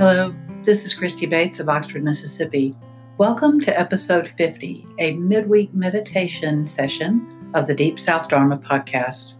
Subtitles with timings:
[0.00, 2.74] Hello, this is Christy Bates of Oxford, Mississippi.
[3.18, 9.34] Welcome to episode 50, a midweek meditation session of the Deep South Dharma podcast.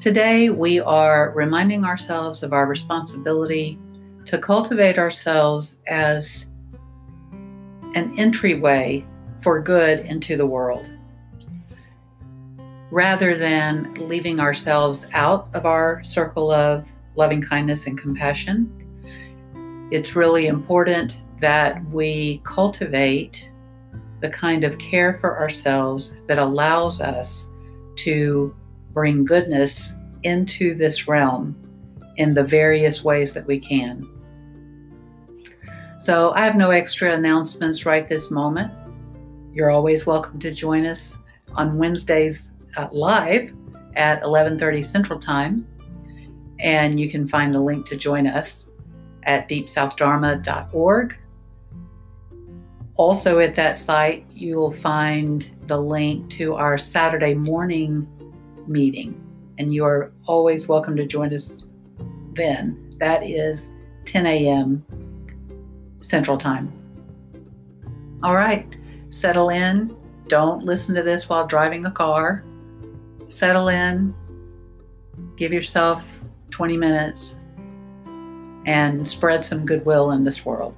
[0.00, 3.78] Today, we are reminding ourselves of our responsibility
[4.24, 6.48] to cultivate ourselves as
[7.94, 9.06] an entryway
[9.42, 10.88] for good into the world.
[12.90, 16.84] Rather than leaving ourselves out of our circle of
[17.14, 18.79] loving kindness and compassion,
[19.90, 23.50] it's really important that we cultivate
[24.20, 27.50] the kind of care for ourselves that allows us
[27.96, 28.54] to
[28.92, 31.56] bring goodness into this realm
[32.18, 34.06] in the various ways that we can.
[35.98, 38.72] So, I have no extra announcements right this moment.
[39.52, 41.18] You're always welcome to join us
[41.54, 43.52] on Wednesdays uh, live
[43.96, 45.66] at 11:30 Central Time,
[46.58, 48.69] and you can find the link to join us
[49.24, 51.16] at deepsouthdharma.org.
[52.96, 58.06] Also, at that site, you will find the link to our Saturday morning
[58.66, 59.18] meeting,
[59.58, 61.68] and you are always welcome to join us
[62.34, 62.94] then.
[62.98, 64.84] That is 10 a.m.
[66.00, 66.72] Central Time.
[68.22, 68.66] All right,
[69.08, 69.96] settle in.
[70.28, 72.44] Don't listen to this while driving a car.
[73.28, 74.14] Settle in.
[75.36, 77.38] Give yourself 20 minutes
[78.66, 80.74] and spread some goodwill in this world.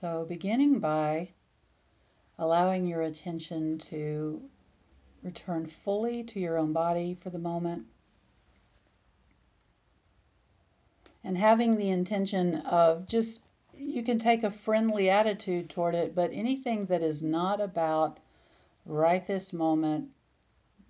[0.00, 1.30] So, beginning by
[2.38, 4.42] allowing your attention to
[5.24, 7.86] return fully to your own body for the moment,
[11.24, 13.42] and having the intention of just
[13.76, 18.20] you can take a friendly attitude toward it, but anything that is not about
[18.86, 20.10] right this moment,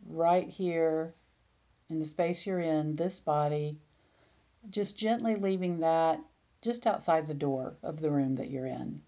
[0.07, 1.15] right here
[1.89, 3.79] in the space you're in, this body,
[4.69, 6.21] just gently leaving that
[6.61, 9.03] just outside the door of the room that you're in.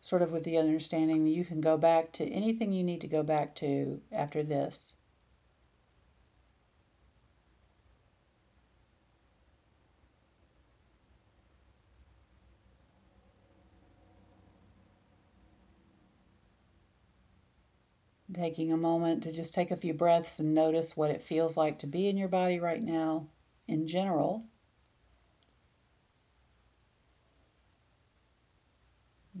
[0.00, 3.08] Sort of with the understanding that you can go back to anything you need to
[3.08, 4.96] go back to after this.
[18.32, 21.78] Taking a moment to just take a few breaths and notice what it feels like
[21.78, 23.28] to be in your body right now
[23.68, 24.46] in general.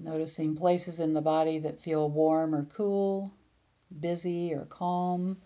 [0.04, 3.32] Noticing places in the body that feel warm or cool,
[3.98, 5.38] busy or calm.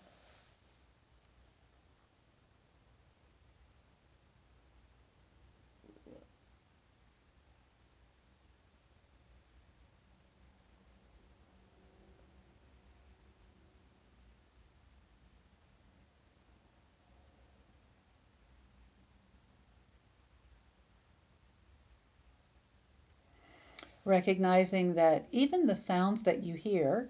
[24.09, 27.09] Recognizing that even the sounds that you hear,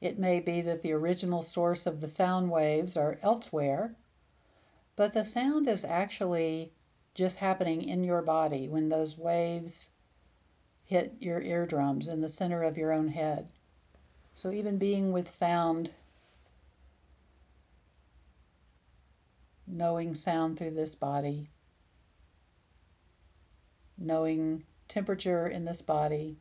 [0.00, 3.94] it may be that the original source of the sound waves are elsewhere,
[4.96, 6.72] but the sound is actually
[7.14, 9.90] just happening in your body when those waves
[10.84, 13.48] hit your eardrums in the center of your own head.
[14.34, 15.92] So, even being with sound,
[19.68, 21.48] knowing sound through this body,
[23.96, 26.38] knowing temperature in this body.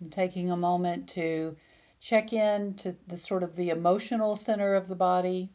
[0.00, 1.56] And taking a moment to
[2.00, 5.50] check in to the sort of the emotional center of the body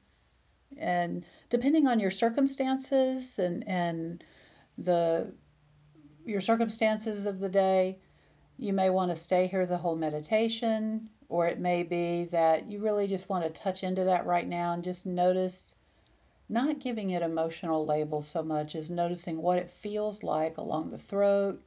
[0.78, 4.24] and depending on your circumstances and and
[4.78, 5.34] the
[6.26, 7.98] your circumstances of the day,
[8.58, 12.80] you may want to stay here the whole meditation, or it may be that you
[12.80, 15.76] really just want to touch into that right now and just notice,
[16.50, 20.98] not giving it emotional labels so much as noticing what it feels like along the
[20.98, 21.62] throat,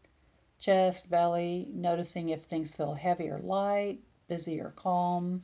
[0.58, 3.98] chest, belly, noticing if things feel heavy or light,
[4.28, 5.42] busy or calm.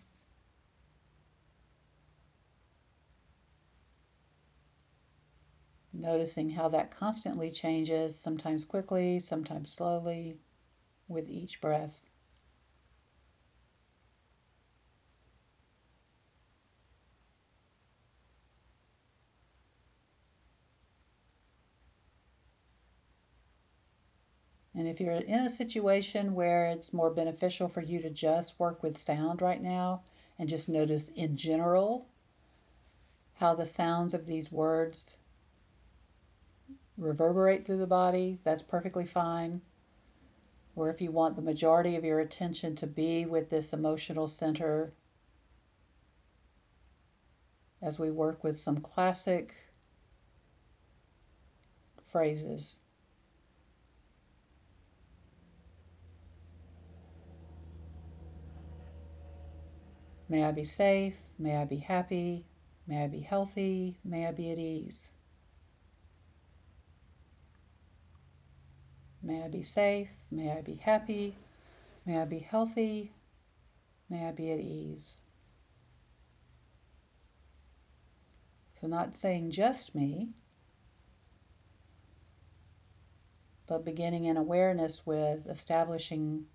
[6.01, 10.39] Noticing how that constantly changes, sometimes quickly, sometimes slowly,
[11.09, 12.01] with each breath.
[24.75, 28.83] And if you're in a situation where it's more beneficial for you to just work
[28.83, 30.01] with sound right now
[30.39, 32.07] and just notice in general
[33.35, 35.19] how the sounds of these words
[37.01, 39.63] reverberate through the body, that's perfectly fine.
[40.77, 44.93] Or if you want the majority of your attention to be with this emotional center
[47.83, 49.55] as we work with some classic
[52.05, 52.81] phrases.
[60.29, 61.17] May I be safe.
[61.39, 62.45] May I be happy.
[62.87, 63.99] May I be healthy.
[64.05, 65.11] May I be at ease.
[69.31, 70.09] May I be safe.
[70.33, 71.37] May I be happy.
[72.05, 73.13] May I be healthy.
[74.09, 75.19] May I be at ease.
[78.81, 80.31] So, not saying just me,
[83.69, 86.47] but beginning in awareness with establishing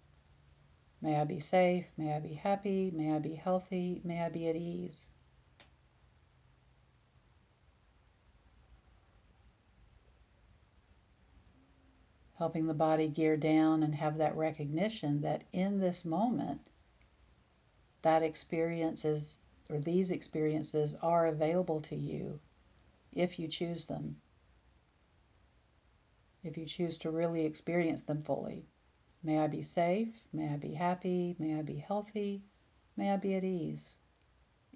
[1.01, 1.86] May I be safe.
[1.98, 2.92] May I be happy.
[2.94, 4.01] May I be healthy.
[4.04, 5.07] May I be at ease.
[12.37, 16.67] Helping the body gear down and have that recognition that in this moment,
[18.01, 22.39] that experience is, or these experiences are available to you
[23.13, 24.17] if you choose them.
[26.43, 28.67] If you choose to really experience them fully.
[29.23, 30.21] May I be safe.
[30.31, 31.35] May I be happy.
[31.39, 32.43] May I be healthy.
[32.97, 33.95] May I be at ease,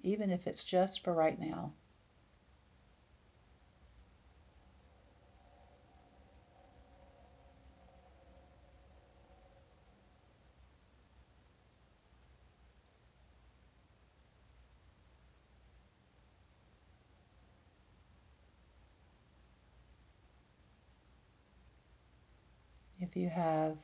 [0.02, 1.72] even if it's just for right now.
[23.20, 23.76] You have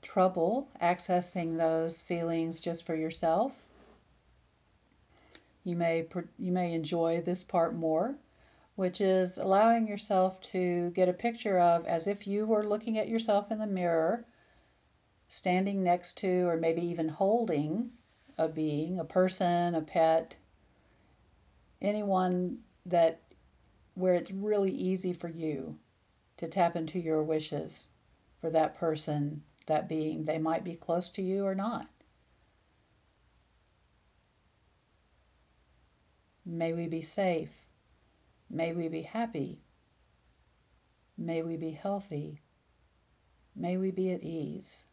[0.00, 3.68] trouble accessing those feelings just for yourself,
[5.64, 6.06] you may
[6.38, 8.16] you may enjoy this part more,
[8.76, 13.08] which is allowing yourself to get a picture of as if you were looking at
[13.08, 14.24] yourself in the mirror,
[15.26, 17.90] standing next to or maybe even holding
[18.38, 20.36] a being, a person, a pet,
[21.82, 23.20] anyone that
[23.94, 25.76] where it's really easy for you
[26.38, 27.88] to tap into your wishes
[28.40, 30.24] for that person, that being.
[30.24, 31.88] They might be close to you or not.
[36.44, 37.66] May we be safe.
[38.48, 39.60] May we be happy.
[41.16, 42.40] May we be healthy.
[43.54, 44.84] May we be at ease.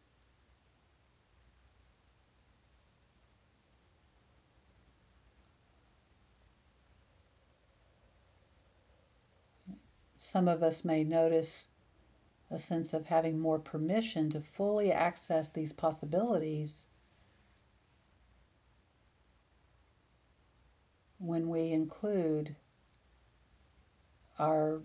[10.16, 11.68] Some of us may notice
[12.50, 16.86] a sense of having more permission to fully access these possibilities
[21.18, 22.54] when we include
[24.38, 24.82] our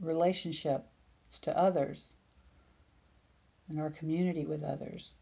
[0.00, 2.14] relationships to others
[3.68, 5.14] and our community with others.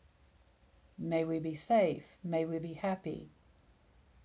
[0.98, 2.16] May we be safe.
[2.24, 3.30] May we be happy.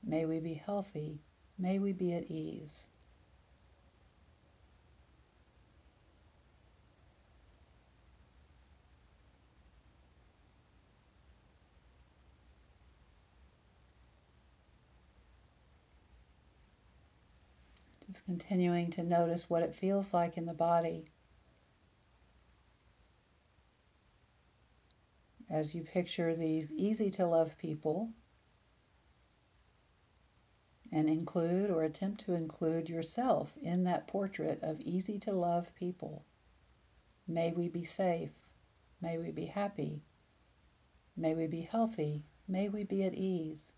[0.03, 1.19] May we be healthy.
[1.57, 2.87] May we be at ease.
[18.11, 21.05] Just continuing to notice what it feels like in the body
[25.49, 28.09] as you picture these easy to love people
[30.91, 36.25] and include or attempt to include yourself in that portrait of easy to love people.
[37.25, 38.33] May we be safe.
[38.99, 40.01] May we be happy.
[41.15, 42.23] May we be healthy.
[42.45, 43.71] May we be at ease.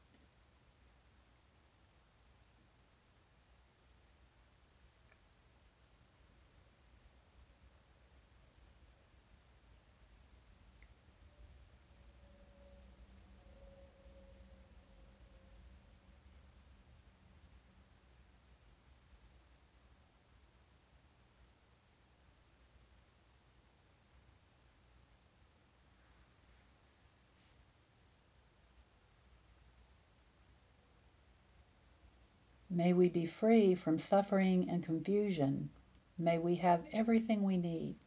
[32.76, 35.70] May we be free from suffering and confusion.
[36.18, 37.98] May we have everything we need.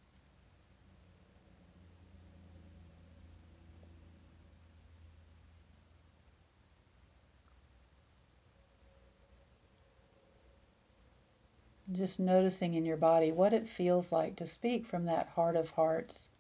[11.93, 15.71] Just noticing in your body what it feels like to speak from that heart of
[15.71, 16.31] hearts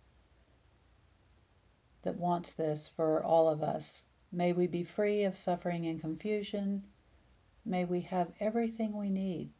[2.02, 4.06] that wants this for all of us.
[4.32, 6.82] May we be free of suffering and confusion.
[7.68, 9.50] May we have everything we need.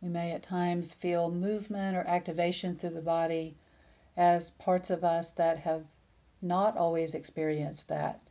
[0.00, 3.56] We may at times feel movement or activation through the body
[4.16, 5.84] as parts of us that have
[6.40, 8.25] not always experienced that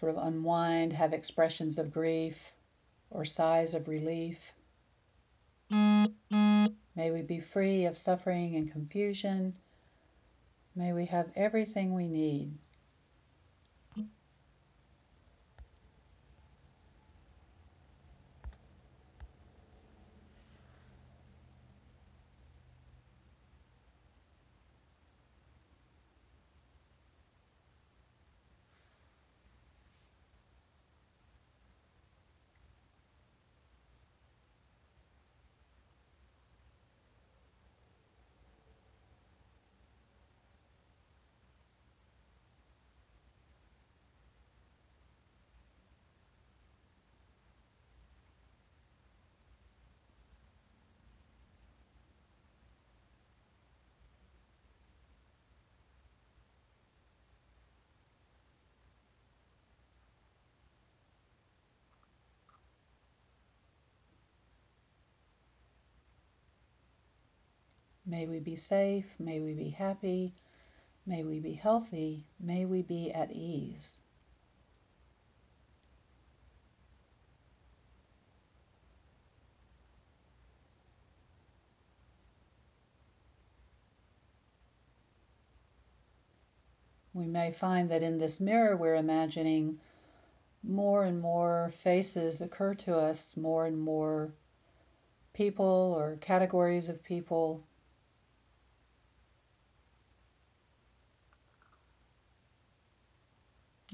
[0.00, 2.54] sort of unwind, have expressions of grief
[3.10, 4.54] or sighs of relief.
[5.70, 9.56] May we be free of suffering and confusion.
[10.74, 12.56] May we have everything we need.
[68.10, 69.14] May we be safe.
[69.20, 70.32] May we be happy.
[71.06, 72.24] May we be healthy.
[72.40, 73.98] May we be at ease.
[87.14, 89.78] We may find that in this mirror we're imagining
[90.64, 94.34] more and more faces occur to us, more and more
[95.32, 97.62] people or categories of people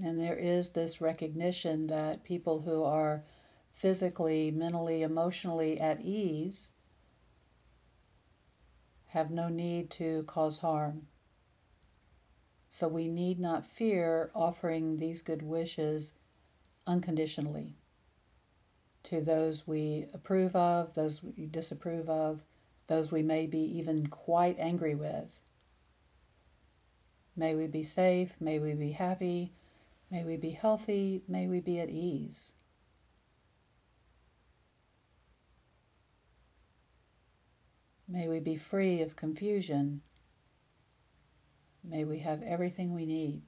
[0.03, 3.23] And there is this recognition that people who are
[3.73, 6.73] physically, mentally, emotionally at ease
[9.07, 11.07] have no need to cause harm.
[12.69, 16.13] So we need not fear offering these good wishes
[16.87, 17.75] unconditionally
[19.05, 22.43] to those we approve of, those we disapprove of,
[22.89, 25.41] those we may be even quite angry with.
[27.37, 29.53] May we be safe, may we be happy,
[30.17, 31.21] May we be healthy.
[31.29, 32.55] May we be at ease.
[38.09, 40.01] May we be free of confusion.
[41.85, 43.43] May we have everything we need.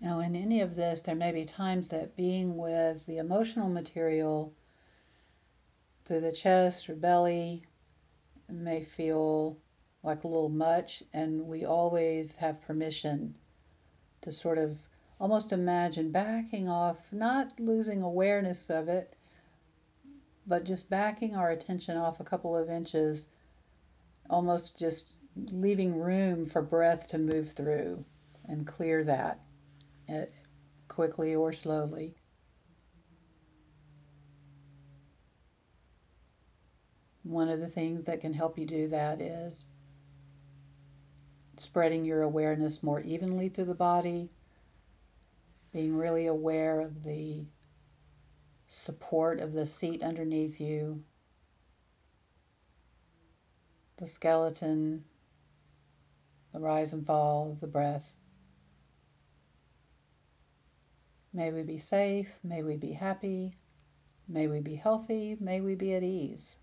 [0.00, 4.52] Now, in any of this, there may be times that being with the emotional material
[6.04, 7.64] through the chest or belly
[8.48, 9.56] may feel
[10.02, 13.36] like a little much, and we always have permission
[14.22, 14.88] to sort of
[15.20, 19.14] almost imagine backing off, not losing awareness of it,
[20.46, 23.28] but just backing our attention off a couple of inches,
[24.28, 25.16] almost just
[25.52, 28.04] leaving room for breath to move through
[28.46, 29.43] and clear that
[30.88, 32.16] quickly or slowly.
[37.22, 39.70] One of the things that can help you do that is
[41.56, 44.30] spreading your awareness more evenly through the body,
[45.72, 47.46] being really aware of the
[48.66, 51.02] support of the seat underneath you,
[53.96, 55.04] the skeleton,
[56.52, 58.16] the rise and fall of the breath.
[61.36, 62.38] May we be safe.
[62.44, 63.54] May we be happy.
[64.28, 65.36] May we be healthy.
[65.40, 66.58] May we be at ease.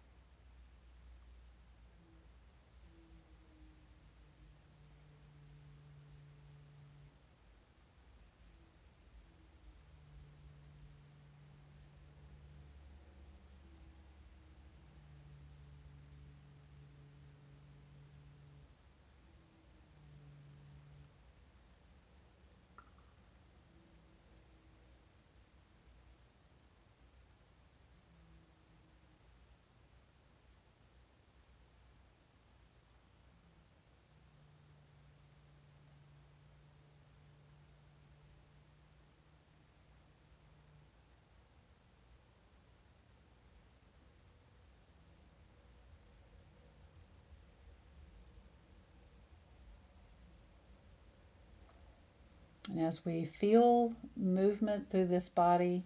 [52.72, 55.84] And as we feel movement through this body,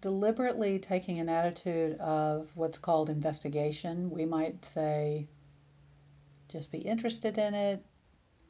[0.00, 5.26] deliberately taking an attitude of what's called investigation, we might say,
[6.48, 7.84] just be interested in it,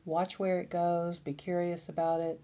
[0.05, 2.43] watch where it goes, be curious about it.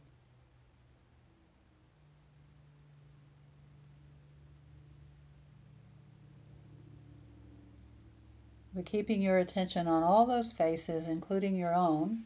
[8.75, 12.25] But keeping your attention on all those faces, including your own,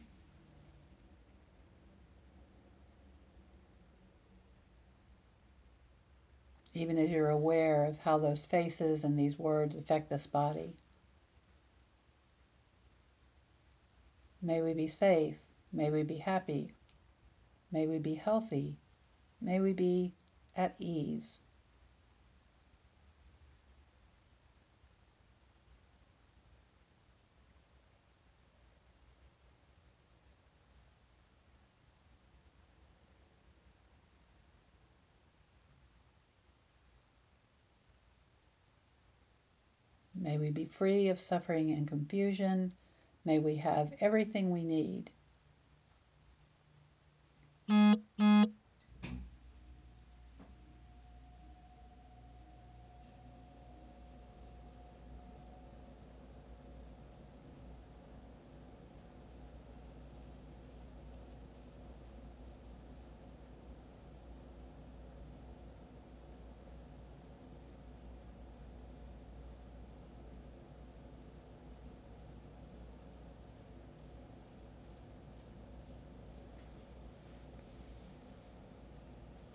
[6.73, 10.75] even as you're aware of how those faces and these words affect this body.
[14.41, 15.37] May we be safe.
[15.71, 16.73] May we be happy.
[17.71, 18.77] May we be healthy.
[19.39, 20.13] May we be
[20.55, 21.41] at ease.
[40.31, 42.71] May we be free of suffering and confusion.
[43.25, 45.11] May we have everything we need.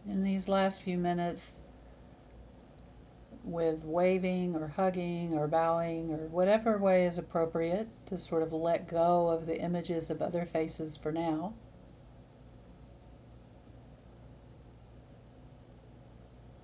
[0.09, 1.61] In these last few minutes
[3.43, 8.89] with waving or hugging or bowing or whatever way is appropriate to sort of let
[8.89, 11.55] go of the images of other faces for now.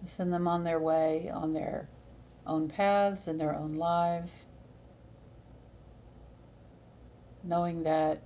[0.04, 1.88] Send them on their way, on their
[2.44, 4.48] own paths, in their own lives,
[7.44, 8.22] knowing that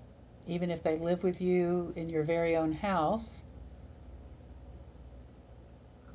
[0.46, 3.42] even if they live with you in your very own house,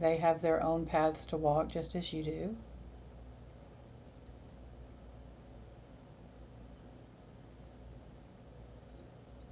[0.02, 2.56] they have their own paths to walk just as you do.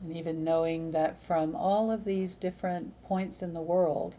[0.02, 4.16] And even knowing that from all of these different points in the world,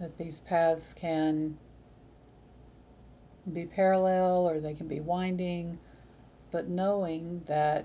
[0.00, 1.58] that these paths can
[3.52, 5.78] be parallel or they can be winding,
[6.50, 7.84] but knowing that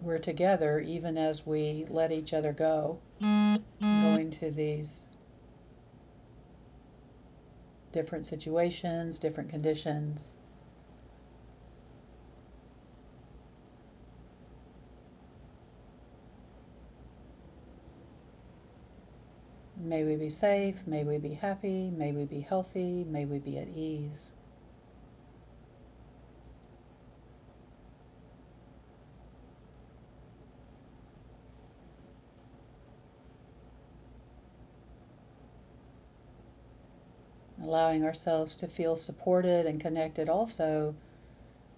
[0.00, 3.00] we're together even as we let each other go,
[3.80, 5.06] going to these
[7.92, 10.32] different situations, different conditions.
[19.76, 23.58] May we be safe, may we be happy, may we be healthy, may we be
[23.58, 24.34] at ease.
[37.70, 40.92] Allowing ourselves to feel supported and connected also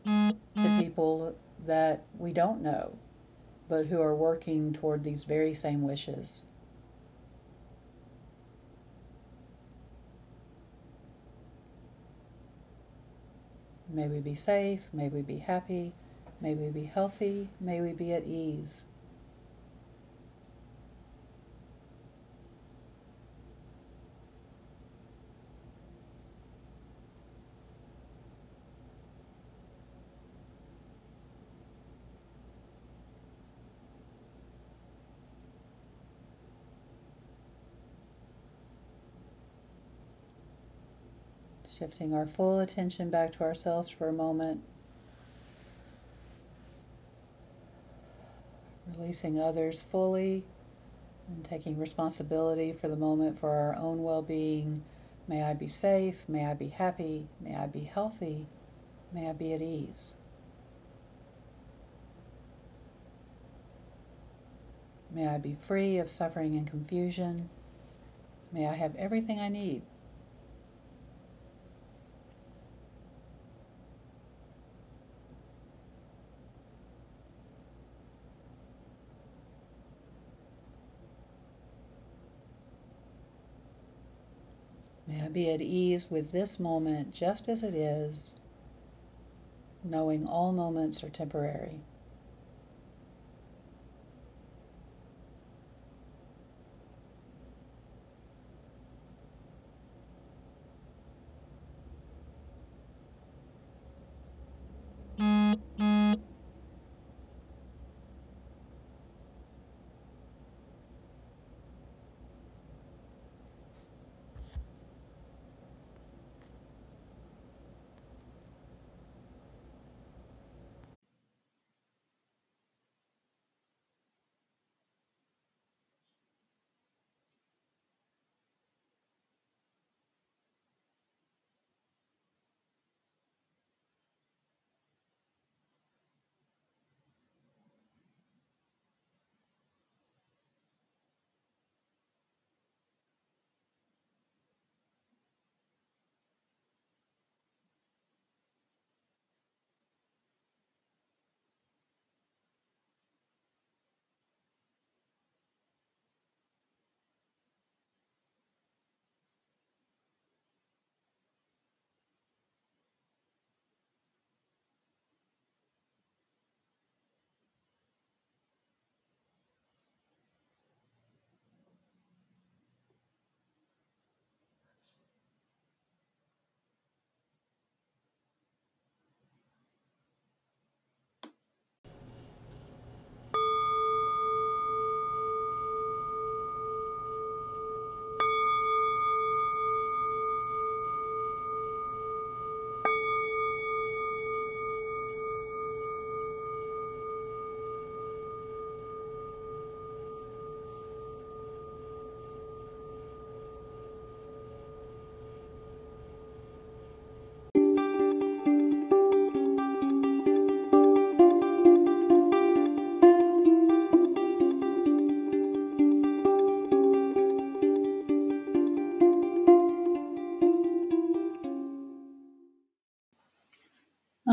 [0.07, 0.35] to
[0.79, 2.97] people that we don't know,
[3.69, 6.47] but who are working toward these very same wishes.
[13.91, 15.93] May we be safe, may we be happy,
[16.41, 18.85] may we be healthy, may we be at ease.
[41.83, 44.61] Shifting our full attention back to ourselves for a moment.
[48.97, 50.45] Releasing others fully
[51.27, 54.85] and taking responsibility for the moment for our own well being.
[55.27, 56.29] May I be safe.
[56.29, 57.27] May I be happy.
[57.41, 58.47] May I be healthy.
[59.13, 60.15] May I be at ease.
[65.11, 67.51] May I be free of suffering and confusion.
[68.53, 69.83] May I have everything I need.
[85.33, 88.37] Be at ease with this moment just as it is,
[89.85, 91.81] knowing all moments are temporary.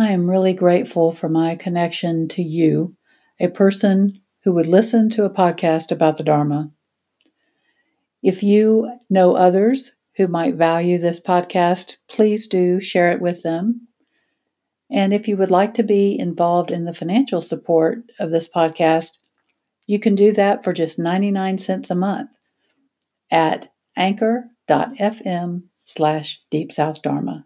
[0.09, 2.95] I am really grateful for my connection to you,
[3.39, 6.71] a person who would listen to a podcast about the Dharma.
[8.23, 13.87] If you know others who might value this podcast, please do share it with them.
[14.89, 19.19] And if you would like to be involved in the financial support of this podcast,
[19.85, 22.31] you can do that for just 99 cents a month
[23.29, 27.45] at anchor.fm slash deep south dharma.